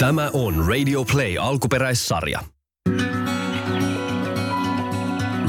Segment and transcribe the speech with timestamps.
[0.00, 2.40] Tämä on Radio Play alkuperäissarja.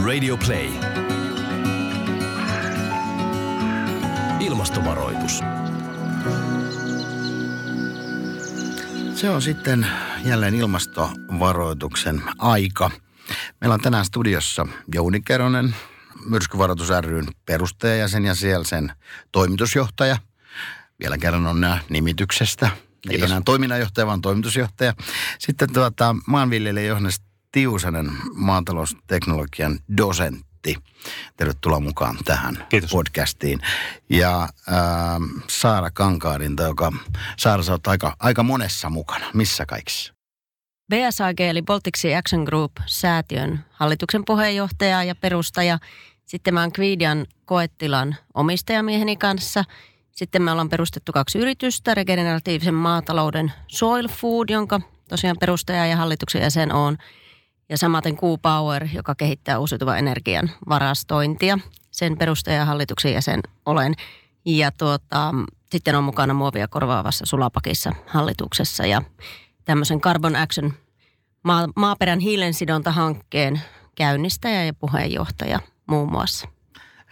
[0.06, 0.70] Radio Play.
[4.40, 5.40] Ilmastovaroitus.
[9.16, 9.88] Se on sitten
[10.26, 12.92] jälleen ilmastovaroituksen aika.
[13.62, 15.76] Meillä on tänään studiossa Jouni Keronen,
[16.26, 18.92] myrskyvaroitus ryn perustajajäsen ja siellä sen
[19.32, 20.18] toimitusjohtaja.
[21.00, 21.80] Vielä kerran on nämä
[23.06, 23.10] nimityksestä.
[23.10, 23.32] Ei Kiitos.
[23.32, 24.94] enää toiminnanjohtaja, vaan toimitusjohtaja.
[25.40, 30.76] Sitten tuota, maanviljelijä Johannes Tiusanen, maatalousteknologian dosentti.
[31.38, 32.92] Tervetuloa mukaan tähän Kiitos.
[32.92, 33.60] podcastiin.
[34.10, 35.20] Ja ää,
[35.50, 36.92] Saara Kankaarinta, joka,
[37.38, 39.26] Saara, sä oot aika, aika monessa mukana.
[39.34, 40.14] Missä kaikissa?
[40.94, 45.80] BSAG eli Baltic Sea Action Group säätiön hallituksen puheenjohtaja ja perustaja.
[46.26, 49.64] Sitten mä oon Kvidian koettilan omistajamieheni kanssa.
[50.22, 56.42] Sitten me ollaan perustettu kaksi yritystä, regeneratiivisen maatalouden Soil Food, jonka tosiaan perustaja ja hallituksen
[56.42, 56.98] jäsen on.
[57.70, 61.60] Ja samaten Q Power, joka kehittää uusiutuvan energian varastointia.
[61.92, 63.94] Sen perustaja ja hallituksen jäsen olen.
[64.46, 65.34] Ja tuota,
[65.72, 69.02] sitten on mukana muovia korvaavassa sulapakissa hallituksessa ja
[69.66, 70.74] tämmöisen Carbon Action
[71.44, 73.62] maa, maaperän hiilensidontahankkeen
[73.96, 76.48] käynnistäjä ja puheenjohtaja muun muassa.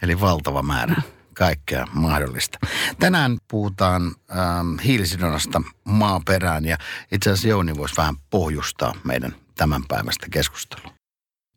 [0.02, 1.02] Eli valtava määrä
[1.34, 2.58] kaikkea mahdollista.
[2.98, 6.76] Tänään puhutaan ähm, hiilisidonnasta maaperään ja
[7.12, 10.92] itse asiassa Jouni voisi vähän pohjustaa meidän tämän päivästä keskustelua.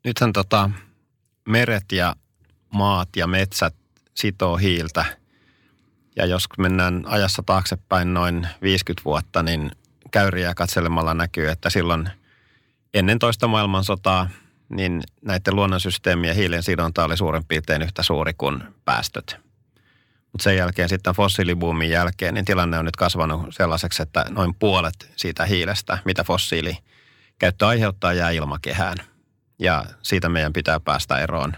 [0.04, 0.70] Nythän tota,
[1.48, 2.16] meret ja
[2.74, 3.74] maat ja metsät
[4.14, 5.04] sitoo hiiltä.
[6.16, 9.70] Ja jos mennään ajassa taaksepäin noin 50 vuotta, niin
[10.10, 12.08] käyriä katselemalla näkyy, että silloin
[12.94, 14.28] ennen toista maailmansotaa
[14.68, 19.43] niin näiden luonnonsysteemien hiilen sidonta oli suurin piirtein yhtä suuri kuin päästöt.
[20.34, 25.12] Mutta sen jälkeen sitten fossiilibuumin jälkeen, niin tilanne on nyt kasvanut sellaiseksi, että noin puolet
[25.16, 26.78] siitä hiilestä, mitä fossiili
[27.38, 28.96] käyttö aiheuttaa, jää ilmakehään.
[29.58, 31.56] Ja siitä meidän pitää päästä eroon.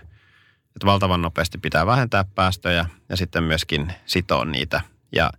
[0.66, 4.80] Että valtavan nopeasti pitää vähentää päästöjä ja sitten myöskin sitoa niitä.
[5.12, 5.30] Ja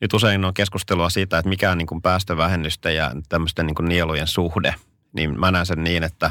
[0.00, 3.88] nyt usein on keskustelua siitä, että mikä on niin kuin päästövähennysten ja tämmöisten niin kuin
[3.88, 4.74] nielujen suhde.
[5.12, 6.30] Niin mä näen sen niin, että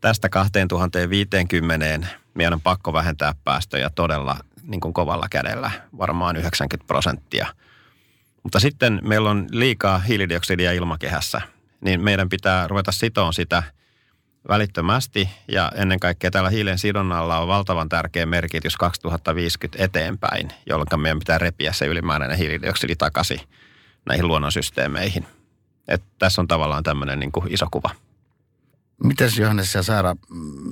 [0.00, 7.46] tästä 2050 meidän on pakko vähentää päästöjä todella niin kuin kovalla kädellä, varmaan 90 prosenttia.
[8.42, 11.40] Mutta sitten meillä on liikaa hiilidioksidia ilmakehässä,
[11.80, 13.62] niin meidän pitää ruveta sitoon sitä
[14.48, 15.28] välittömästi.
[15.48, 21.38] Ja ennen kaikkea tällä hiilen sidonnalla on valtavan tärkeä merkitys 2050 eteenpäin, jolloin meidän pitää
[21.38, 23.40] repiä se ylimääräinen hiilidioksidi takaisin
[24.06, 25.26] näihin luonnonsysteemeihin.
[25.88, 27.90] Et tässä on tavallaan tämmöinen niin kuin iso kuva.
[29.04, 30.16] Mitäs Johannes ja Saara,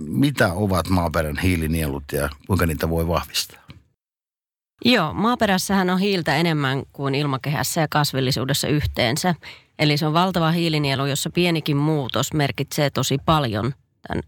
[0.07, 3.63] mitä ovat maaperän hiilinielut ja kuinka niitä voi vahvistaa?
[4.85, 9.35] Joo, maaperässähän on hiiltä enemmän kuin ilmakehässä ja kasvillisuudessa yhteensä.
[9.79, 13.73] Eli se on valtava hiilinielu, jossa pienikin muutos merkitsee tosi paljon
[14.09, 14.23] tämän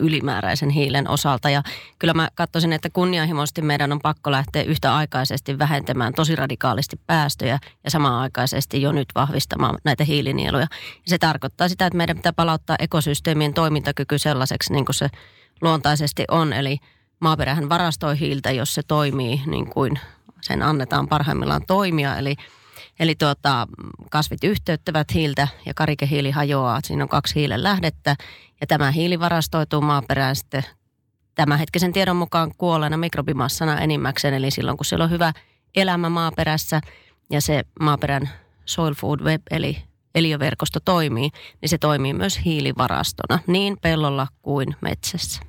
[0.00, 1.50] ylimääräisen hiilen osalta.
[1.50, 1.62] Ja
[1.98, 7.90] kyllä mä katsoisin, että kunnianhimoisesti meidän on pakko lähteä yhtäaikaisesti vähentämään tosi radikaalisti päästöjä ja
[7.90, 10.66] samanaikaisesti jo nyt vahvistamaan näitä hiilinieluja.
[10.82, 15.08] Ja se tarkoittaa sitä, että meidän pitää palauttaa ekosysteemien toimintakyky sellaiseksi niin kuin se
[15.60, 16.52] luontaisesti on.
[16.52, 16.78] Eli
[17.20, 19.98] maaperähän varastoi hiiltä, jos se toimii niin kuin
[20.40, 22.16] sen annetaan parhaimmillaan toimia.
[22.16, 22.36] Eli,
[23.00, 23.66] eli tuota,
[24.10, 26.80] kasvit yhteyttävät hiiltä ja karikehiili hajoaa.
[26.84, 28.16] Siinä on kaksi hiilen lähdettä
[28.60, 30.64] ja tämä hiili varastoituu maaperään sitten
[31.34, 34.34] tämänhetkisen tiedon mukaan kuolleena mikrobimassana enimmäkseen.
[34.34, 35.32] Eli silloin kun siellä on hyvä
[35.74, 36.80] elämä maaperässä
[37.30, 38.30] ja se maaperän
[38.64, 39.82] soil food web eli
[40.14, 41.30] eliöverkosto toimii,
[41.60, 45.42] niin se toimii myös hiilivarastona niin pellolla kuin metsässä.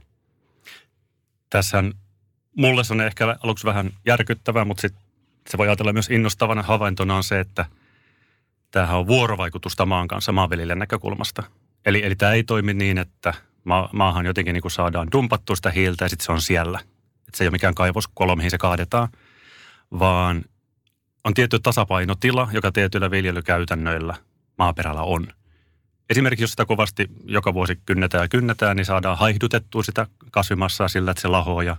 [1.50, 1.94] Tässähän
[2.58, 4.96] mulle se on ehkä aluksi vähän järkyttävää, mutta sit
[5.50, 7.66] se voi ajatella myös innostavana havaintona on se, että
[8.72, 11.44] tämähän on vuorovaikutusta maan kanssa maanviljelijän näkökulmasta.
[11.86, 15.72] Eli, eli tämä ei toimi niin, että ma- maahan jotenkin niin kuin saadaan dumpattua sitä
[15.72, 16.80] hiiltä ja sitten se on siellä.
[17.28, 19.08] Että se ei ole mikään kaivoskolo, mihin se kaadetaan,
[20.00, 20.44] vaan
[21.24, 24.16] on tietty tasapainotila, joka tietyillä viljelykäytännöillä
[24.58, 25.28] maaperällä on.
[26.10, 31.12] Esimerkiksi jos sitä kovasti joka vuosi kynnetään ja kynnetään, niin saadaan haihdutettua sitä kasvimassaa sillä,
[31.12, 31.78] että se lahoaa ja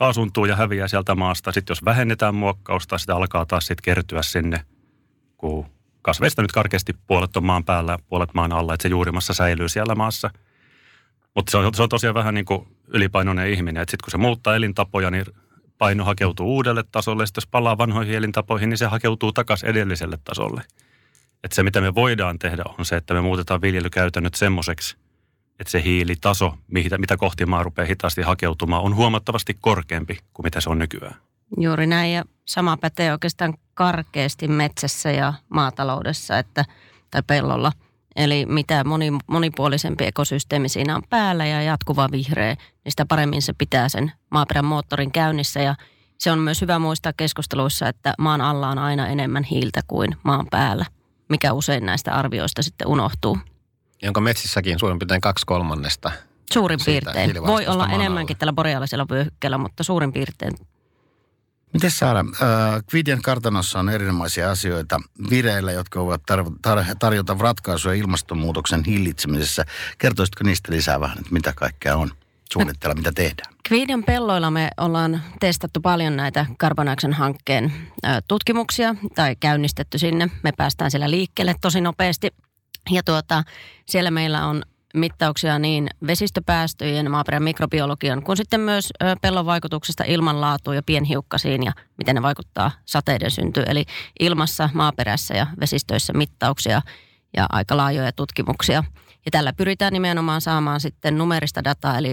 [0.00, 1.52] kaasuntuu ja häviää sieltä maasta.
[1.52, 4.64] Sitten jos vähennetään muokkausta, sitä alkaa taas sitten kertyä sinne,
[5.36, 5.66] kun
[6.02, 9.94] kasveista nyt karkeasti puolet on maan päällä, puolet maan alla, että se juurimassa säilyy siellä
[9.94, 10.30] maassa.
[11.34, 14.18] Mutta se on, se on tosiaan vähän niin kuin ylipainoinen ihminen, että sitten kun se
[14.18, 15.24] muuttaa elintapoja, niin
[15.78, 17.26] paino hakeutuu uudelle tasolle.
[17.26, 20.62] Sitten jos palaa vanhoihin elintapoihin, niin se hakeutuu takaisin edelliselle tasolle.
[21.44, 24.96] Että se, mitä me voidaan tehdä, on se, että me muutetaan viljelykäytännöt semmoiseksi,
[25.60, 30.60] että se hiilitaso, mitä, mitä kohti maa rupeaa hitaasti hakeutumaan, on huomattavasti korkeampi kuin mitä
[30.60, 31.14] se on nykyään.
[31.56, 36.64] Juuri näin ja sama pätee oikeastaan karkeasti metsässä ja maataloudessa, että
[37.10, 37.72] tai pellolla.
[38.16, 43.52] Eli mitä moni, monipuolisempi ekosysteemi siinä on päällä ja jatkuva vihreä, niin sitä paremmin se
[43.52, 45.60] pitää sen maaperän moottorin käynnissä.
[45.60, 45.74] Ja
[46.18, 50.46] se on myös hyvä muistaa keskusteluissa, että maan alla on aina enemmän hiiltä kuin maan
[50.50, 50.84] päällä,
[51.28, 53.38] mikä usein näistä arvioista sitten unohtuu.
[54.02, 56.12] Jonka metsissäkin suurin piirtein kaksi kolmannesta
[56.52, 57.46] Suurin piirtein.
[57.46, 60.52] Voi olla enemmänkin tällä boreaalisella vyöhykkeellä, mutta suurin piirtein
[61.72, 65.00] Miten Saara, äh, Kvidian kartanossa on erinomaisia asioita
[65.30, 69.64] vireillä, jotka voivat tar- tar- tarjota ratkaisuja ilmastonmuutoksen hillitsemisessä.
[69.98, 72.10] Kertoisitko niistä lisää vähän, että mitä kaikkea on
[72.52, 73.54] suunnitteilla, mitä tehdään?
[73.68, 77.72] Kviidian pelloilla me ollaan testattu paljon näitä Carbon Action-hankkeen
[78.04, 80.30] ö, tutkimuksia tai käynnistetty sinne.
[80.42, 82.30] Me päästään siellä liikkeelle tosi nopeasti.
[82.90, 83.42] Ja tuota,
[83.86, 84.62] siellä meillä on
[84.94, 88.88] mittauksia niin vesistöpäästöjen, maaperän mikrobiologian, kuin sitten myös
[89.22, 93.70] pellon vaikutuksesta ilmanlaatuun ja pienhiukkasiin ja miten ne vaikuttaa sateiden syntyyn.
[93.70, 93.84] Eli
[94.20, 96.82] ilmassa, maaperässä ja vesistöissä mittauksia
[97.36, 98.84] ja aika laajoja tutkimuksia.
[99.24, 102.12] Ja tällä pyritään nimenomaan saamaan sitten numerista dataa, eli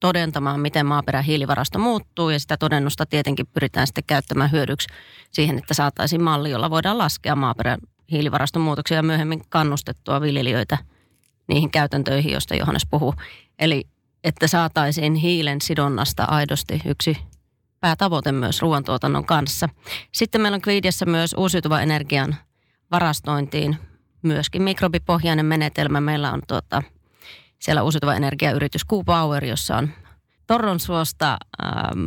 [0.00, 4.88] todentamaan, miten maaperän hiilivarasto muuttuu ja sitä todennusta tietenkin pyritään sitten käyttämään hyödyksi
[5.30, 7.78] siihen, että saataisiin malli, jolla voidaan laskea maaperän
[8.12, 10.78] hiilivaraston muutoksia ja myöhemmin kannustettua viljelijöitä
[11.48, 13.14] niihin käytäntöihin, joista Johannes puhuu.
[13.58, 13.84] Eli
[14.24, 17.16] että saataisiin hiilen sidonnasta aidosti yksi
[17.80, 19.68] päätavoite myös ruoantuotannon kanssa.
[20.12, 22.36] Sitten meillä on Kviidiassa myös uusiutuvan energian
[22.90, 23.76] varastointiin
[24.22, 26.00] myöskin mikrobipohjainen menetelmä.
[26.00, 26.82] Meillä on tuota,
[27.58, 29.90] siellä uusiutuva energiayritys Q-Power, jossa on
[30.46, 32.06] torronsuosta ähm,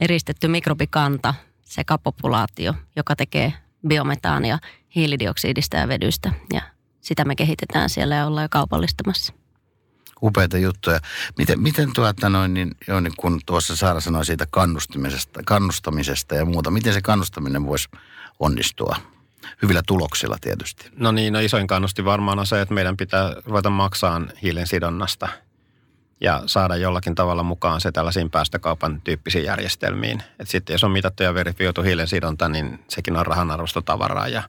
[0.00, 3.52] eristetty mikrobikanta, sekapopulaatio, joka tekee
[3.88, 4.58] biometaania
[4.94, 6.32] hiilidioksidista ja vedystä.
[6.52, 6.62] Ja
[7.00, 9.32] sitä me kehitetään siellä ja ollaan jo kaupallistamassa.
[10.22, 11.00] Upeita juttuja.
[11.38, 16.70] Miten, miten tuota noin, niin, Jouni, kun tuossa Saara sanoi siitä kannustamisesta, kannustamisesta ja muuta,
[16.70, 17.88] miten se kannustaminen voisi
[18.38, 18.96] onnistua?
[19.62, 20.90] Hyvillä tuloksilla tietysti.
[20.96, 25.28] No niin, no isoin kannusti varmaan on se, että meidän pitää ruveta maksaa hiilen sidonnasta
[26.20, 30.22] ja saada jollakin tavalla mukaan se tällaisiin päästökaupan tyyppisiin järjestelmiin.
[30.38, 34.28] Et sitten jos on mitattu ja verifioitu hiilen sidonta, niin sekin on rahanarvosta tavaraa.
[34.28, 34.42] Ja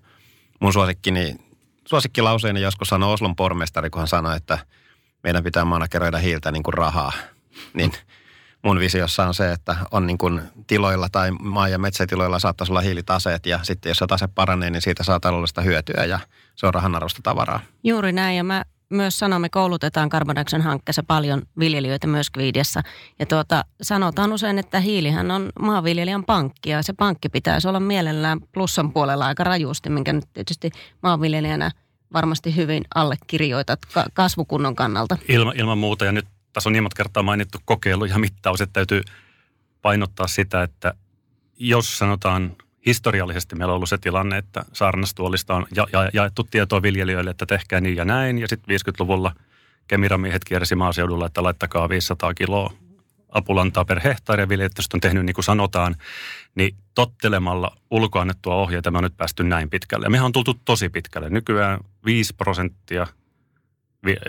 [0.60, 1.36] mun suosikkini,
[1.86, 4.60] suosikkilauseeni joskus sanoi Oslon pormestari, kun hän sanoi, että
[5.24, 7.12] meidän pitää manageroida hiiltä niin kuin rahaa.
[7.74, 7.92] Niin
[8.64, 12.82] mun visiossa on se, että on niin kuin tiloilla tai maa- ja metsätiloilla saattaisi olla
[12.82, 16.20] hiilitaseet ja sitten jos se tase paranee, niin siitä saa taloudellista hyötyä ja
[16.56, 17.60] se on rahanarvosta tavaraa.
[17.84, 22.82] Juuri näin ja mä myös sanon, me koulutetaan Carbon hankkeessa paljon viljelijöitä myös Kviidiassa.
[23.20, 28.40] Ja tuota, sanotaan usein, että hiilihän on maanviljelijän pankki ja se pankki pitäisi olla mielellään
[28.52, 30.72] plussan puolella aika rajusti, minkä nyt tietysti
[31.04, 31.72] maanviljelijänä
[32.14, 35.18] varmasti hyvin allekirjoitat ka- kasvukunnon kannalta.
[35.28, 38.74] Ilma, ilman muuta, ja nyt tässä on niin monta kertaa mainittu kokeilu ja mittaus, että
[38.74, 39.02] täytyy
[39.82, 40.94] painottaa sitä, että
[41.60, 46.82] jos sanotaan historiallisesti meillä on ollut se tilanne, että saarnastuolista on ja, ja, jaettu tietoa
[46.82, 49.34] viljelijöille, että tehkää niin ja näin, ja sitten 50-luvulla
[49.88, 52.74] Kemiramiehet kiersi maaseudulla, että laittakaa 500 kiloa
[53.30, 55.96] apulantaa per hehtaari ja viljelijät on tehnyt niin kuin sanotaan,
[56.56, 60.06] niin tottelemalla ulkoannettua ohjeita me on nyt päästy näin pitkälle.
[60.06, 61.30] Ja mehän on tultu tosi pitkälle.
[61.30, 63.08] Nykyään 5 prosenttia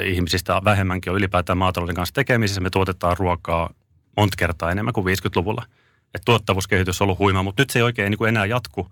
[0.05, 2.61] ihmisistä vähemmänkin on ylipäätään maatalouden kanssa tekemisissä.
[2.61, 3.71] Me tuotetaan ruokaa
[4.17, 5.67] monta kertaa enemmän kuin 50-luvulla.
[6.15, 8.91] Et tuottavuuskehitys on ollut huima, mutta nyt se ei oikein niin kuin enää jatku,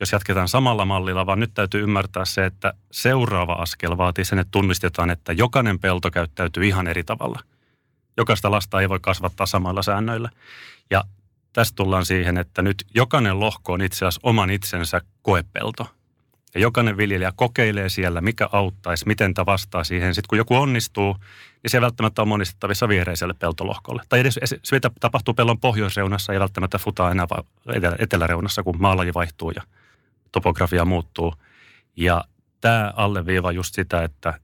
[0.00, 4.50] jos jatketaan samalla mallilla, vaan nyt täytyy ymmärtää se, että seuraava askel vaatii sen, että
[4.50, 7.40] tunnistetaan, että jokainen pelto käyttäytyy ihan eri tavalla.
[8.16, 10.30] Jokaista lasta ei voi kasvattaa samalla säännöillä.
[10.90, 11.04] Ja
[11.52, 15.86] tästä tullaan siihen, että nyt jokainen lohko on itse asiassa oman itsensä koepelto.
[16.54, 20.14] Ja jokainen viljelijä kokeilee siellä, mikä auttaisi, miten tämä vastaa siihen.
[20.14, 21.16] Sitten kun joku onnistuu,
[21.62, 24.02] niin se ei välttämättä ole monistettavissa viereiselle peltolohkolle.
[24.08, 27.26] Tai edes se tapahtuu pellon pohjoisreunassa, ei välttämättä futaa enää
[27.74, 29.62] etelä- eteläreunassa, kun maalaji vaihtuu ja
[30.32, 31.34] topografia muuttuu.
[31.96, 32.24] Ja
[32.60, 34.40] tämä alleviivaa just sitä, että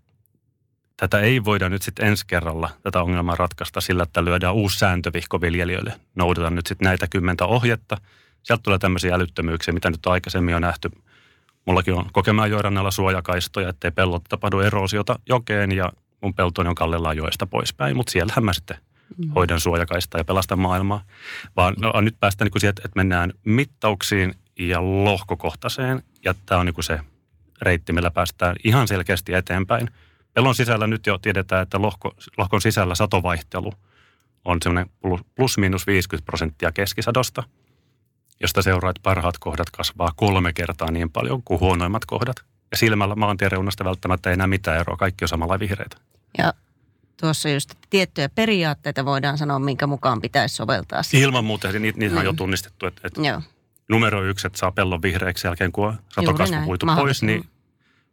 [0.96, 5.40] tätä ei voida nyt sitten ensi kerralla tätä ongelmaa ratkaista sillä, että lyödään uusi sääntövihko
[5.40, 6.00] viljelijöille.
[6.14, 7.96] Noudataan nyt sitten näitä kymmentä ohjetta.
[8.42, 10.90] Sieltä tulee tämmöisiä älyttömyyksiä, mitä nyt aikaisemmin on nähty.
[11.66, 17.16] Mullakin on Kokemaan joirannalla suojakaistoja, ettei pellot tapahdu eroosiota jokeen ja mun peltoni on kallellaan
[17.16, 18.76] joesta poispäin, mutta siellähän mä sitten
[19.34, 21.04] hoidan suojakaista ja pelastan maailmaa.
[21.56, 26.84] Vaan no, nyt päästään niin siihen, että mennään mittauksiin ja lohkokohtaiseen ja tämä on niin
[26.84, 27.00] se
[27.62, 29.90] reitti, millä päästään ihan selkeästi eteenpäin.
[30.34, 33.72] Pellon sisällä nyt jo tiedetään, että lohko, lohkon sisällä satovaihtelu
[34.44, 37.42] on semmoinen plus, plus miinus 50 prosenttia keskisadosta,
[38.40, 42.36] josta seuraa, että parhaat kohdat kasvaa kolme kertaa niin paljon kuin huonoimmat kohdat.
[42.70, 45.96] Ja silmällä maantien reunasta välttämättä ei enää mitään eroa, kaikki on samalla vihreitä.
[46.38, 46.52] Ja
[47.20, 51.02] tuossa just tiettyjä periaatteita voidaan sanoa, minkä mukaan pitäisi soveltaa.
[51.02, 51.16] sitä.
[51.24, 52.36] Ilman muuta, niitä, niitä on jo Niin.
[52.36, 53.42] tunnistettu, että, että Joo.
[53.88, 56.64] numero yksi, että saa pellon vihreäksi jälkeen, kun on Juuri satokasvu näin.
[56.66, 57.44] puitu pois, niin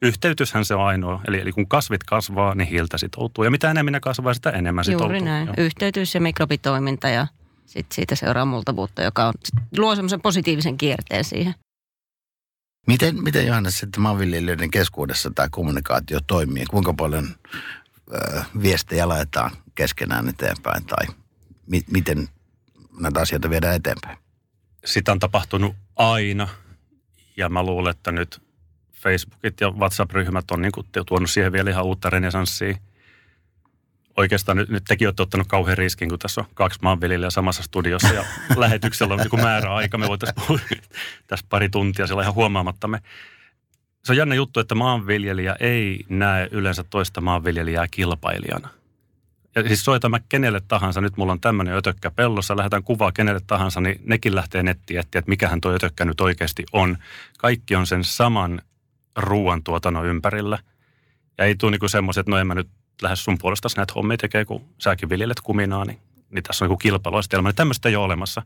[0.01, 1.21] yhteytyshän se on ainoa.
[1.27, 3.43] Eli, eli kun kasvit kasvaa, niin hiiltä sitoutuu.
[3.43, 5.07] Ja mitä enemmän ne kasvaa, sitä enemmän sitoutuu.
[5.07, 5.47] Juuri näin.
[5.47, 5.53] Joo.
[5.57, 7.27] Yhteytys ja mikrobitoiminta ja
[7.65, 9.33] sitten siitä seuraa multavuutta, joka on,
[9.77, 11.55] luo semmoisen positiivisen kierteen siihen.
[12.87, 16.65] Miten, miten Johannes sitten maanviljelijöiden keskuudessa tämä kommunikaatio toimii?
[16.65, 17.27] Kuinka paljon
[18.13, 21.05] ö, viestejä laitetaan keskenään eteenpäin tai
[21.67, 22.29] mi, miten
[22.99, 24.17] näitä asioita viedään eteenpäin?
[24.85, 26.47] Sitä on tapahtunut aina.
[27.37, 28.41] Ja mä luulen, että nyt
[28.93, 32.77] Facebookit ja WhatsApp-ryhmät on niin kuin tuonut siihen vielä ihan uutta renesanssia.
[34.17, 38.13] Oikeastaan nyt, nyt tekin olette ottanut kauhean riskin, kun tässä on kaksi maanviljelijää samassa studiossa
[38.13, 39.97] ja lähetyksellä on niin määräaika.
[39.97, 40.59] Me voitaisiin puhua
[41.27, 42.99] tässä pari tuntia siellä ihan huomaamattamme.
[44.05, 48.69] Se on jännä juttu, että maanviljelijä ei näe yleensä toista maanviljelijää kilpailijana.
[49.55, 53.41] Ja siis soitan mä kenelle tahansa, nyt mulla on tämmöinen ötökkä pellossa, lähetän kuvaa kenelle
[53.47, 56.97] tahansa, niin nekin lähtee nettiin etsiä, että mikähän tuo ötökkä nyt oikeasti on.
[57.37, 58.61] Kaikki on sen saman
[59.15, 60.59] ruoantuotannon ympärillä.
[61.37, 62.69] Ja ei tule niinku semmoiset, että no en mä nyt
[63.01, 66.77] lähde sun puolesta näitä hommia tekee, kun säkin viljelet kuminaa, niin, niin tässä on joku
[66.77, 67.49] kilpailuastelma.
[67.49, 68.41] Niin tämmöistä ei ole olemassa.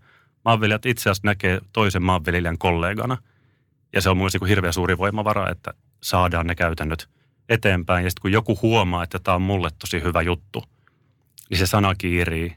[0.45, 3.17] Maanviljelijät itse asiassa näkee toisen maanviljelijän kollegana.
[3.93, 5.73] Ja se on mun mielestä hirveän suuri voimavara, että
[6.03, 7.09] saadaan ne käytännöt
[7.49, 8.03] eteenpäin.
[8.03, 10.63] Ja sitten kun joku huomaa, että tämä on mulle tosi hyvä juttu,
[11.49, 12.55] niin se sana kiirii.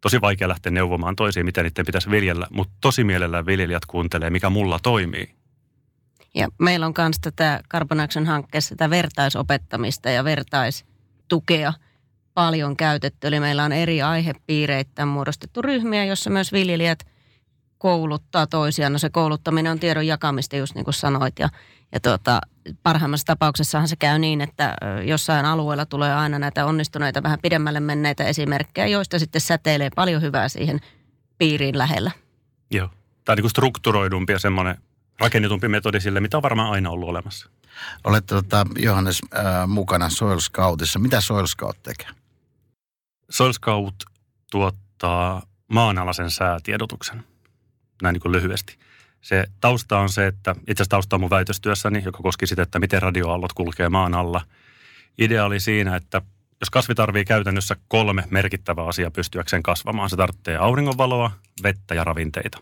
[0.00, 4.50] Tosi vaikea lähteä neuvomaan toisiin, miten niiden pitäisi viljellä, mutta tosi mielellään viljelijät kuuntelee, mikä
[4.50, 5.34] mulla toimii.
[6.34, 10.24] Ja meillä on myös tätä Carbon Action-hankkeessa tätä vertaisopettamista ja
[11.26, 11.72] vertaistukea
[12.34, 13.26] paljon käytetty.
[13.26, 16.98] Eli meillä on eri aihepiireittäin muodostettu ryhmiä, jossa myös viljelijät
[17.78, 18.92] kouluttaa toisiaan.
[18.92, 21.38] No se kouluttaminen on tiedon jakamista, just niin kuin sanoit.
[21.38, 21.48] Ja,
[21.92, 22.40] ja tuota,
[22.82, 28.24] parhaimmassa tapauksessahan se käy niin, että jossain alueella tulee aina näitä onnistuneita, vähän pidemmälle menneitä
[28.24, 30.80] esimerkkejä, joista sitten säteilee paljon hyvää siihen
[31.38, 32.10] piiriin lähellä.
[32.70, 32.88] Joo.
[33.24, 34.76] Tämä on niin strukturoidumpi ja semmoinen
[35.20, 37.50] rakennetumpi metodi sille, mitä on varmaan aina ollut olemassa.
[38.04, 40.98] Olette tota, Johannes äh, mukana Soil Scoutissa.
[40.98, 42.08] Mitä Soil Scout tekee?
[43.30, 43.94] Soil Scout
[44.50, 47.24] tuottaa maanalaisen säätiedotuksen,
[48.02, 48.78] näin niin kuin lyhyesti.
[49.20, 52.78] Se tausta on se, että itse asiassa tausta on mun väitöstyössäni, joka koski sitä, että
[52.78, 54.40] miten radioaallot kulkee maan alla.
[55.18, 56.22] Idea oli siinä, että
[56.60, 61.30] jos kasvi tarvii käytännössä kolme merkittävää asiaa pystyäkseen kasvamaan, se tarvitsee auringonvaloa,
[61.62, 62.58] vettä ja ravinteita.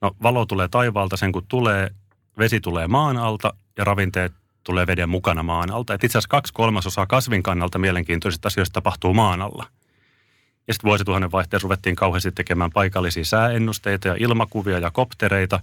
[0.00, 1.90] No valo tulee taivaalta sen kun tulee,
[2.40, 4.32] vesi tulee maan alta ja ravinteet
[4.64, 5.94] tulee veden mukana maan alta.
[5.94, 9.66] Et itse asiassa kaksi kolmasosaa kasvin kannalta mielenkiintoisista asioista tapahtuu maan alla.
[10.68, 15.60] Ja sitten vuosituhannen vaihteessa ruvettiin kauheasti tekemään paikallisia sääennusteita ja ilmakuvia ja koptereita,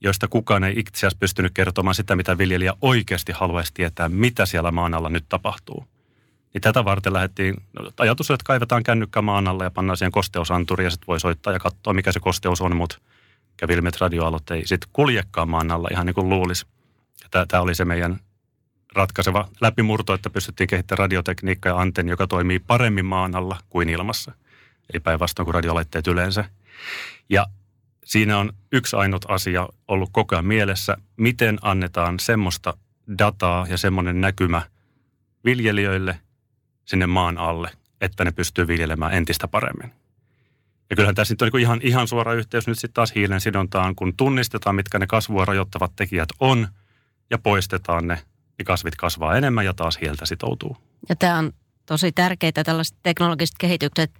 [0.00, 4.70] joista kukaan ei itse asiassa pystynyt kertomaan sitä, mitä viljelijä oikeasti haluaisi tietää, mitä siellä
[4.70, 5.86] maan alla nyt tapahtuu.
[6.54, 10.84] Niin tätä varten lähdettiin, no, ajatus että kaivetaan kännykkä maan alle ja pannaan siihen kosteusanturi
[10.84, 12.98] ja sitten voi soittaa ja katsoa, mikä se kosteus on, mutta
[13.56, 16.66] kävi ilmi, että radioaallot ei sitten kuljekaan maan alla ihan niin kuin luulisi.
[17.30, 18.20] Tämä oli se meidän
[18.94, 24.32] ratkaiseva läpimurto, että pystyttiin kehittämään radiotekniikkaa ja antenni, joka toimii paremmin maan alla kuin ilmassa.
[24.92, 26.44] Eli päinvastoin kuin radiolaitteet yleensä.
[27.28, 27.46] Ja
[28.04, 32.74] siinä on yksi ainut asia ollut koko ajan mielessä, miten annetaan semmoista
[33.18, 34.62] dataa ja semmoinen näkymä
[35.44, 36.20] viljelijöille
[36.84, 40.01] sinne maan alle, että ne pystyy viljelemään entistä paremmin.
[40.92, 44.16] Ja kyllähän tässä nyt on ihan, ihan suora yhteys nyt sitten taas hiilen sidontaan, kun
[44.16, 46.68] tunnistetaan, mitkä ne kasvua rajoittavat tekijät on,
[47.30, 48.14] ja poistetaan ne,
[48.58, 50.76] niin kasvit kasvaa enemmän ja taas hieltä sitoutuu.
[51.08, 51.52] Ja tämä on
[51.86, 54.10] tosi tärkeitä tällaiset teknologiset kehitykset.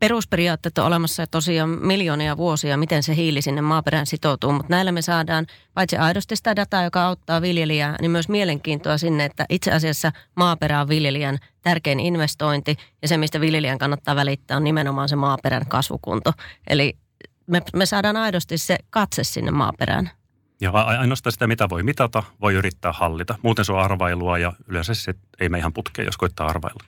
[0.00, 5.02] Perusperiaatteet on olemassa tosiaan miljoonia vuosia, miten se hiili sinne maaperään sitoutuu, mutta näillä me
[5.02, 10.12] saadaan paitsi aidosti sitä dataa, joka auttaa viljelijää, niin myös mielenkiintoa sinne, että itse asiassa
[10.36, 15.66] maaperä on viljelijän tärkein investointi ja se, mistä viljelijän kannattaa välittää, on nimenomaan se maaperän
[15.66, 16.32] kasvukunto.
[16.66, 16.96] Eli
[17.46, 20.10] me, me saadaan aidosti se katse sinne maaperään.
[20.60, 23.38] Ja ainoastaan sitä, mitä voi mitata, voi yrittää hallita.
[23.42, 26.84] Muuten se on arvailua ja yleensä se ei me ihan putkeen, jos koittaa arvailla.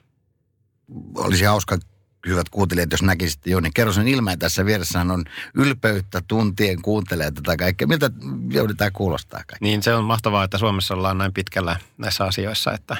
[1.16, 1.78] Olisi hauska,
[2.26, 5.24] hyvät kuuntelijat, jos näkisitte Jouni Kerrosen ilmeen tässä vieressähän on
[5.54, 7.86] ylpeyttä tuntien kuuntelee tätä kaikkea.
[7.86, 8.10] Miltä
[8.50, 9.56] Jouni tämä kuulostaa kaikki?
[9.60, 12.96] Niin se on mahtavaa, että Suomessa ollaan näin pitkällä näissä asioissa, että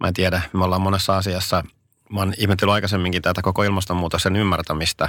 [0.00, 1.64] mä en tiedä, me ollaan monessa asiassa,
[2.10, 5.08] mä oon ihmetellyt aikaisemminkin tätä koko ilmastonmuutoksen ymmärtämistä.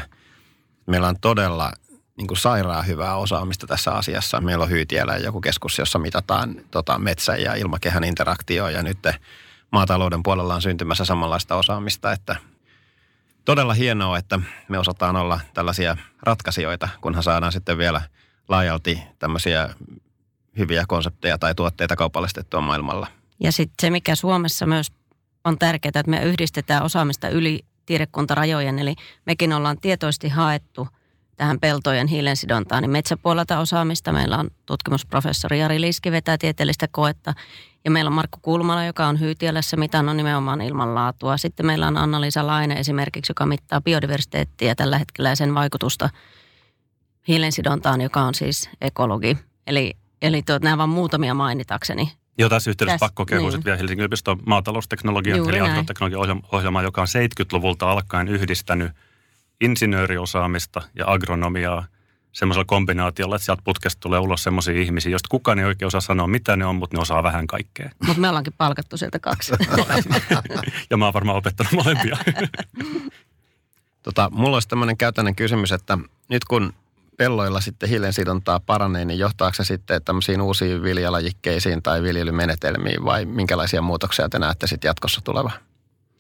[0.88, 1.72] Meillä on todella
[2.18, 4.42] niin kuin sairaan hyvää osaamista tässä asiassa.
[4.42, 8.98] Meillä on Hyytiellä joku keskus, jossa mitataan tota, metsän ja ilmakehän interaktio ja nyt
[9.72, 12.36] maatalouden puolella on syntymässä samanlaista osaamista, että
[13.46, 18.02] todella hienoa, että me osataan olla tällaisia ratkaisijoita, kunhan saadaan sitten vielä
[18.48, 19.70] laajalti tämmöisiä
[20.58, 23.08] hyviä konsepteja tai tuotteita kaupallistettua maailmalla.
[23.40, 24.92] Ja sitten se, mikä Suomessa myös
[25.44, 30.88] on tärkeää, että me yhdistetään osaamista yli tiedekuntarajojen, eli mekin ollaan tietoisesti haettu–
[31.38, 34.12] tähän peltojen hiilensidontaan, niin metsäpuolelta osaamista.
[34.12, 37.34] Meillä on tutkimusprofessori Jari Liski vetää tieteellistä koetta.
[37.86, 41.38] Ja meillä on Markku Kulmala, joka on Hyytiölässä mitannut nimenomaan ilmanlaatua.
[41.38, 46.10] Sitten meillä on Anna-Liisa Laine esimerkiksi, joka mittaa biodiversiteettiä tällä hetkellä ja sen vaikutusta
[47.28, 49.38] hiilensidontaan, joka on siis ekologi.
[49.68, 52.12] Eli, eli tuot, nämä vain muutamia mainitakseni.
[52.38, 53.66] Joo, tässä yhteydessä Täs, pakko kehua niin.
[53.66, 58.92] vielä Helsingin yliopiston maatalousteknologian eli agroteknologian ohjelma, joka on 70-luvulta alkaen yhdistänyt
[59.62, 61.86] insinööriosaamista ja agronomiaa
[62.36, 66.28] semmoisella kombinaatiolla, että sieltä putkesta tulee ulos semmoisia ihmisiä, joista kukaan ei oikein osaa sanoa,
[66.28, 67.90] mitä ne on, mutta ne osaa vähän kaikkea.
[68.08, 69.52] Mutta me ollaankin palkattu sieltä kaksi.
[70.90, 72.18] ja mä oon varmaan opettanut molempia.
[74.04, 75.98] tota, mulla olisi tämmöinen käytännön kysymys, että
[76.30, 76.74] nyt kun
[77.18, 83.82] pelloilla sitten hiilensidontaa paranee, niin johtaako se sitten tämmöisiin uusiin viljalajikkeisiin tai viljelymenetelmiin vai minkälaisia
[83.82, 85.52] muutoksia te näette sitten jatkossa tuleva?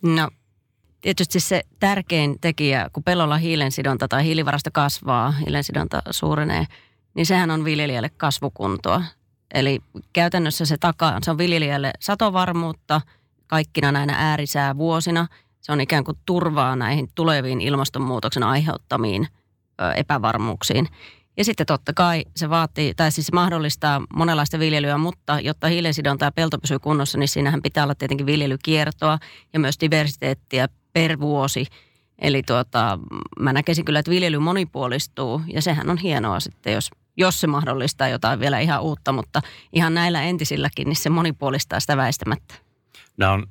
[0.01, 0.29] No
[1.05, 6.65] tietysti se tärkein tekijä, kun pellolla hiilensidonta tai hiilivarasto kasvaa, hiilensidonta suurenee,
[7.13, 9.03] niin sehän on viljelijälle kasvukuntoa.
[9.53, 9.79] Eli
[10.13, 13.01] käytännössä se takaa, se on viljelijälle satovarmuutta
[13.47, 15.27] kaikkina näinä äärisää vuosina.
[15.61, 19.27] Se on ikään kuin turvaa näihin tuleviin ilmastonmuutoksen aiheuttamiin
[19.95, 20.87] epävarmuuksiin.
[21.37, 26.31] Ja sitten totta kai se vaatii, tai siis mahdollistaa monenlaista viljelyä, mutta jotta hiilensidonta ja
[26.31, 29.19] pelto pysyy kunnossa, niin siinähän pitää olla tietenkin viljelykiertoa
[29.53, 31.65] ja myös diversiteettiä per vuosi.
[32.21, 32.99] Eli tuota,
[33.39, 38.07] mä näkisin kyllä, että viljely monipuolistuu ja sehän on hienoa sitten, jos, jos se mahdollistaa
[38.07, 39.41] jotain vielä ihan uutta, mutta
[39.73, 42.55] ihan näillä entisilläkin, niin se monipuolistaa sitä väistämättä.
[43.17, 43.47] Nämä on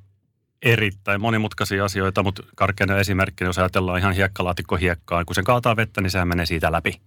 [0.63, 6.01] erittäin monimutkaisia asioita, mutta karkeana esimerkkinä, jos ajatellaan ihan hiekkalaatikko hiekkaa, kun se kaataa vettä,
[6.01, 7.01] niin sehän menee siitä läpi.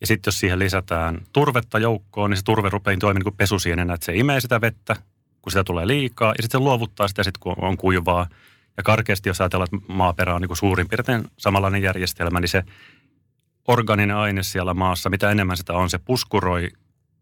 [0.00, 3.94] Ja sitten jos siihen lisätään turvetta joukkoon, niin se turve rupeaa toimimaan niin kuin pesusienenä,
[3.94, 4.96] että se imee sitä vettä,
[5.42, 8.26] kun sitä tulee liikaa, ja sitten se luovuttaa sitä sitten, kun on kuivaa.
[8.78, 12.62] Ja karkeasti, jos ajatellaan, että maaperä on niin kuin suurin piirtein samanlainen järjestelmä, niin se
[13.68, 16.68] organinen aine siellä maassa, mitä enemmän sitä on, se puskuroi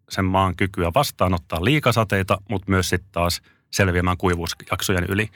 [0.08, 5.28] sen maan kykyä vastaanottaa liikasateita, mutta myös sitten taas selviämään kuivuusjaksojen yli.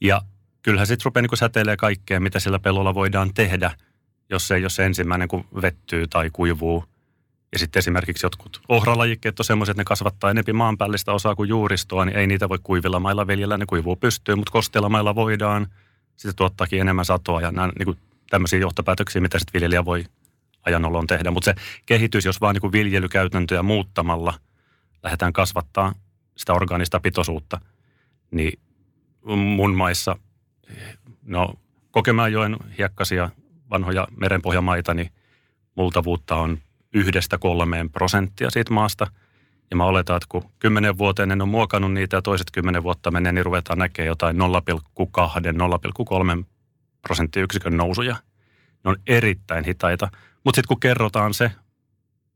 [0.00, 0.22] Ja
[0.62, 3.70] kyllähän sitten rupeaa niin säteilee kaikkea, mitä sillä pellolla voidaan tehdä,
[4.30, 6.84] jos se, jos ensimmäinen kun vettyy tai kuivuu.
[7.52, 12.04] Ja sitten esimerkiksi jotkut ohralajikkeet on semmoiset, että ne kasvattaa enempi maanpäällistä osaa kuin juuristoa,
[12.04, 15.66] niin ei niitä voi kuivilla mailla viljellä, ne kuivuu pystyyn, mutta kosteilla mailla voidaan.
[16.16, 17.98] Sitten tuottaakin enemmän satoa ja nämä niin kuin
[18.30, 20.04] tämmöisiä johtopäätöksiä, mitä sitten viljelijä voi
[20.62, 21.30] ajanolon tehdä.
[21.30, 21.54] Mutta se
[21.86, 24.34] kehitys, jos vaan niin kuin viljelykäytäntöjä muuttamalla
[25.02, 25.94] lähdetään kasvattaa
[26.36, 27.60] sitä orgaanista pitoisuutta,
[28.30, 28.58] niin
[29.36, 30.16] mun maissa,
[31.22, 31.54] no
[31.90, 33.30] Kokemäenjoen hiekkasia
[33.70, 35.10] vanhoja merenpohjamaita, niin
[35.74, 36.58] multavuutta on
[36.94, 39.06] yhdestä kolmeen prosenttia siitä maasta.
[39.70, 43.10] Ja mä oletan, että kun kymmenen vuoteen en ole muokannut niitä ja toiset kymmenen vuotta
[43.10, 46.44] menee, niin ruvetaan näkemään jotain 0,2-0,3
[47.02, 48.16] prosenttiyksikön nousuja.
[48.84, 50.08] Ne on erittäin hitaita.
[50.44, 51.52] Mutta sitten kun kerrotaan se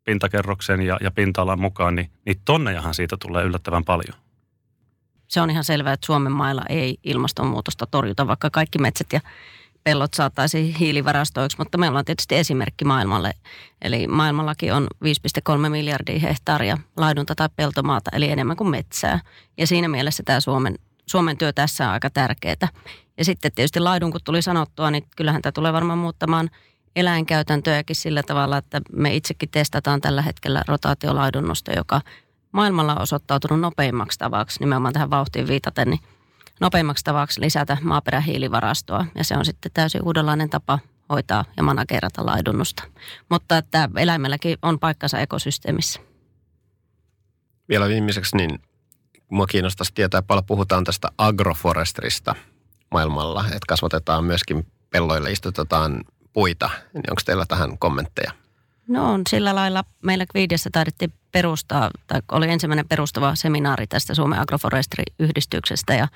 [0.04, 4.26] pintakerroksen ja, ja pinta-alan mukaan, niin, niin tonnejahan siitä tulee yllättävän paljon
[5.28, 9.20] se on ihan selvää, että Suomen mailla ei ilmastonmuutosta torjuta, vaikka kaikki metsät ja
[9.86, 13.32] pellot saataisiin hiilivarastoiksi, mutta meillä on tietysti esimerkki maailmalle.
[13.82, 14.86] Eli maailmallakin on
[15.52, 19.20] 5,3 miljardia hehtaaria laidunta tai peltomaata, eli enemmän kuin metsää.
[19.58, 20.74] Ja siinä mielessä tämä Suomen,
[21.06, 22.68] Suomen työ tässä on aika tärkeää.
[23.18, 26.50] Ja sitten tietysti laidun, kun tuli sanottua, niin kyllähän tämä tulee varmaan muuttamaan
[26.96, 32.00] eläinkäytäntöjäkin sillä tavalla, että me itsekin testataan tällä hetkellä rotaatiolaidunnosta, joka
[32.52, 36.00] maailmalla on osoittautunut nopeimmaksi tavaksi, nimenomaan tähän vauhtiin viitaten, niin
[36.60, 39.06] nopeimmaksi tavaksi lisätä maaperähiilivarastoa.
[39.14, 40.78] Ja se on sitten täysin uudenlainen tapa
[41.10, 42.82] hoitaa ja managerata laidunnusta.
[43.30, 46.00] Mutta että eläimelläkin on paikkansa ekosysteemissä.
[47.68, 48.62] Vielä viimeiseksi, niin
[49.30, 52.34] mua kiinnostaisi tietää, paljon puhutaan tästä agroforestrista
[52.90, 56.70] maailmalla, että kasvatetaan myöskin pelloille, istutetaan puita.
[56.94, 58.32] Niin onko teillä tähän kommentteja?
[58.88, 59.84] No on sillä lailla.
[60.02, 65.94] Meillä Kviidessä taidettiin perustaa, tai oli ensimmäinen perustava seminaari tästä Suomen agroforestry-yhdistyksestä.
[65.94, 66.08] Ja,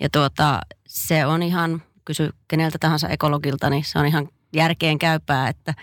[0.00, 5.48] ja tuota, se on ihan, kysy keneltä tahansa ekologilta, niin se on ihan järkeen käypää,
[5.48, 5.74] että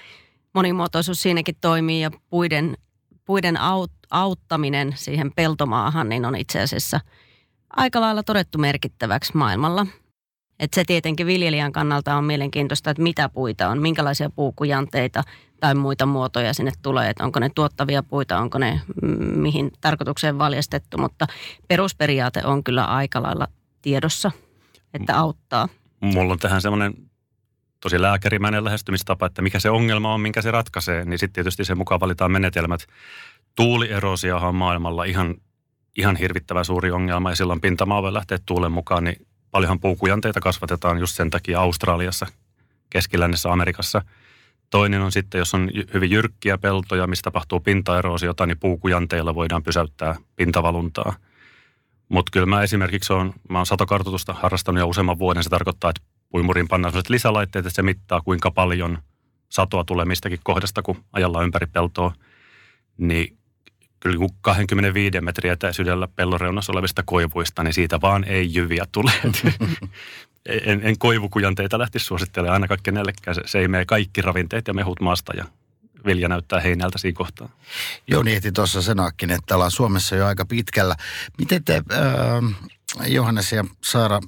[0.53, 2.77] monimuotoisuus siinäkin toimii ja puiden,
[3.25, 6.99] puiden aut, auttaminen siihen peltomaahan niin on itse asiassa
[7.75, 9.85] aika lailla todettu merkittäväksi maailmalla.
[10.59, 15.23] Et se tietenkin viljelijän kannalta on mielenkiintoista, että mitä puita on, minkälaisia puukujanteita
[15.59, 18.81] tai muita muotoja sinne tulee, että onko ne tuottavia puita, onko ne
[19.35, 21.27] mihin tarkoitukseen valjastettu, mutta
[21.67, 23.47] perusperiaate on kyllä aika lailla
[23.81, 24.31] tiedossa,
[24.93, 25.69] että auttaa.
[25.99, 26.93] Mulla on tähän semmoinen
[27.79, 31.77] tosi lääkärimäinen lähestymistapa, että mikä se ongelma on, minkä se ratkaisee, niin sitten tietysti sen
[31.77, 32.85] mukaan valitaan menetelmät.
[33.55, 35.35] Tuulierosiahan on maailmalla ihan,
[35.97, 40.97] ihan hirvittävä suuri ongelma ja silloin pintamaa voi lähteä tuulen mukaan, niin paljonhan puukujanteita kasvatetaan
[40.97, 42.27] just sen takia Australiassa,
[42.89, 44.01] keskilännessä Amerikassa.
[44.69, 50.15] Toinen on sitten, jos on hyvin jyrkkiä peltoja, mistä tapahtuu pintaeroosiota, niin puukujanteilla voidaan pysäyttää
[50.35, 51.13] pintavaluntaa.
[52.10, 55.43] Mutta kyllä mä esimerkiksi on, mä oon satokartoitusta harrastanut jo useamman vuoden.
[55.43, 58.98] Se tarkoittaa, että puimuriin pannaan sellaiset lisälaitteet, että se mittaa kuinka paljon
[59.50, 62.13] satoa tulee mistäkin kohdasta, kun ajallaan ympäri peltoa.
[62.98, 63.38] Niin
[64.00, 69.12] kyllä 25 metriä etäisyydellä pellonreunassa olevista koivuista, niin siitä vaan ei jyviä tule.
[70.45, 73.36] en, en koivukujanteita lähtisi suosittelemaan ainakaan kenellekään.
[73.36, 75.45] Se, se ei mene kaikki ravinteet ja mehut maasta ja
[76.05, 77.49] vilja näyttää heinältä siinä kohtaa.
[78.07, 80.95] Joo, niin ehti tuossa sanoakin, että ollaan Suomessa jo aika pitkällä.
[81.38, 82.67] Miten te, äh,
[83.07, 84.19] Johannes ja Saara,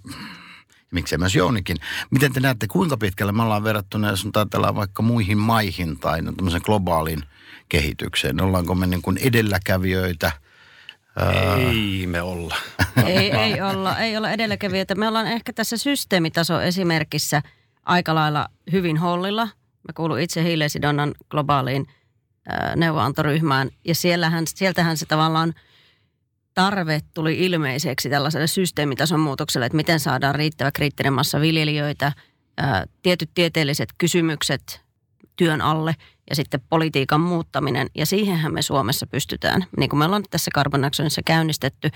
[0.91, 1.77] miksei myös Jounikin,
[2.11, 6.21] miten te näette, kuinka pitkällä me ollaan verrattuna, jos nyt ajatellaan vaikka muihin maihin tai
[6.21, 7.23] no, tämmöisen globaaliin
[7.69, 8.41] kehitykseen?
[8.41, 10.31] Ollaanko me niin kuin edelläkävijöitä?
[11.57, 12.55] Ei me olla.
[13.05, 14.95] ei, ei olla, ei olla edelläkävijöitä.
[14.95, 17.41] Me ollaan ehkä tässä systeemitaso esimerkissä
[17.85, 19.47] aika lailla hyvin hollilla.
[19.87, 21.87] Mä kuulun itse hiileisidonnan globaaliin
[22.75, 25.53] neuvonantoryhmään ja siellähän, sieltähän se tavallaan
[26.53, 32.11] tarve tuli ilmeiseksi tällaiselle systeemitason muutokselle, että miten saadaan riittävä kriittinen massa viljelijöitä,
[33.03, 34.81] tietyt tieteelliset kysymykset
[35.35, 35.95] työn alle
[36.29, 37.87] ja sitten politiikan muuttaminen.
[37.95, 41.89] Ja siihenhän me Suomessa pystytään, niin kuin me ollaan tässä Carbon Actionissa käynnistetty.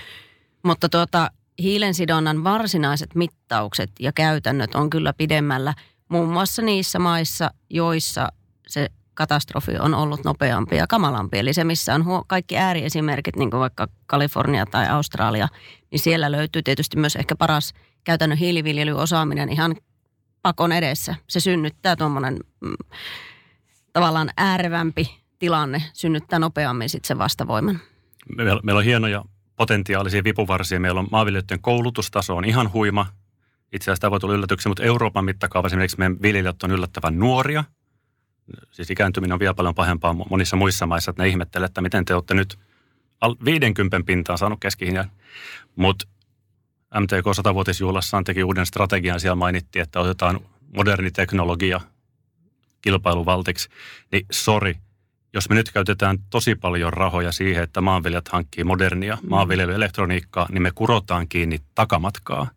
[0.63, 5.73] Mutta tuota, hiilensidonnan varsinaiset mittaukset ja käytännöt on kyllä pidemmällä
[6.15, 8.31] muun muassa niissä maissa, joissa
[8.67, 11.39] se katastrofi on ollut nopeampi ja kamalampi.
[11.39, 15.47] Eli se, missä on huo- kaikki ääriesimerkit, niin kuin vaikka Kalifornia tai Australia,
[15.91, 17.73] niin siellä löytyy tietysti myös ehkä paras
[18.03, 19.75] käytännön hiiliviljelyosaaminen ihan
[20.41, 21.15] pakon edessä.
[21.29, 22.75] Se synnyttää tuommoinen mm,
[23.93, 27.79] tavallaan äärevämpi tilanne synnyttää nopeammin sitten sen vastavoiman.
[28.37, 29.25] Meillä, meillä on hienoja
[29.55, 30.79] potentiaalisia vipuvarsia.
[30.79, 33.05] Meillä on maanviljelijöiden koulutustaso on ihan huima.
[33.75, 37.63] Itse asiassa tämä voi tulla yllätyksiä, mutta Euroopan mittakaava esimerkiksi meidän viljelijät on yllättävän nuoria.
[38.71, 42.15] Siis ikääntyminen on vielä paljon pahempaa monissa muissa maissa, että ne ihmettelee, että miten te
[42.15, 42.59] olette nyt
[43.45, 45.11] 50 pintaan saanut keskihinnan.
[45.75, 46.05] Mutta
[46.99, 49.19] MTK 100-vuotisjuhlassaan teki uuden strategian.
[49.19, 50.39] Siellä mainittiin, että otetaan
[50.75, 51.81] moderni teknologia
[52.81, 53.69] kilpailuvaltiksi,
[54.11, 54.75] niin sori,
[55.33, 59.29] jos me nyt käytetään tosi paljon rahoja siihen, että maanviljelijät hankkii modernia mm.
[59.29, 62.47] maanviljelyelektroniikkaa, niin me kurotaan kiinni takamatkaa.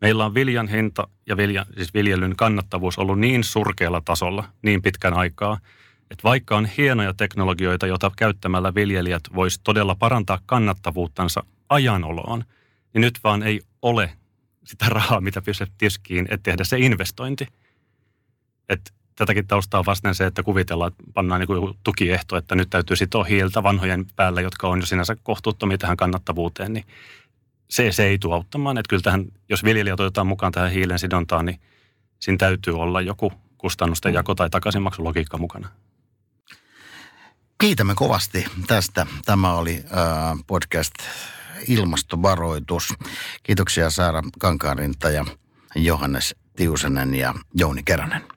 [0.00, 5.14] Meillä on viljan hinta ja vilja, siis viljelyn kannattavuus ollut niin surkealla tasolla niin pitkän
[5.14, 5.58] aikaa,
[6.10, 12.44] että vaikka on hienoja teknologioita, joita käyttämällä viljelijät voisi todella parantaa kannattavuuttansa ajanoloon,
[12.94, 14.12] niin nyt vaan ei ole
[14.64, 17.46] sitä rahaa, mitä pystyt tiskiin, että tehdä se investointi.
[18.68, 23.24] Että tätäkin taustaa vasten se, että kuvitellaan, että pannaan niin tukiehto, että nyt täytyy sitoa
[23.24, 26.84] hiiltä vanhojen päällä, jotka on jo sinänsä kohtuuttomia tähän kannattavuuteen, niin
[27.68, 28.78] se, se ei tule auttamaan.
[28.78, 31.60] Että kyllä tähän, jos viljelijät otetaan mukaan tähän hiilen sidontaan, niin
[32.18, 35.68] siinä täytyy olla joku kustannusten jako tai takaisinmaksulogiikka mukana.
[37.60, 39.06] Kiitämme kovasti tästä.
[39.24, 40.94] Tämä oli äh, podcast
[41.68, 42.94] Ilmastovaroitus.
[43.42, 45.24] Kiitoksia Saara Kankaarinta ja
[45.74, 48.35] Johannes Tiusanen ja Jouni Keränen.